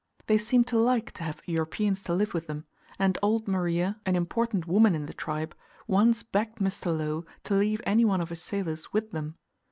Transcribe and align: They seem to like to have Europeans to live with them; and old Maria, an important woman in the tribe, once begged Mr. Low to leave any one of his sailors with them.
They 0.25 0.39
seem 0.39 0.63
to 0.63 0.79
like 0.79 1.11
to 1.11 1.23
have 1.23 1.43
Europeans 1.45 2.01
to 2.05 2.13
live 2.15 2.33
with 2.33 2.47
them; 2.47 2.65
and 2.97 3.19
old 3.21 3.47
Maria, 3.47 4.01
an 4.03 4.15
important 4.15 4.65
woman 4.65 4.95
in 4.95 5.05
the 5.05 5.13
tribe, 5.13 5.53
once 5.85 6.23
begged 6.23 6.57
Mr. 6.57 6.87
Low 6.87 7.23
to 7.43 7.53
leave 7.53 7.83
any 7.85 8.03
one 8.03 8.19
of 8.19 8.29
his 8.29 8.41
sailors 8.41 8.91
with 8.91 9.11
them. 9.11 9.35